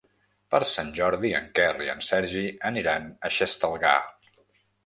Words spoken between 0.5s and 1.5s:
Per Sant Jordi en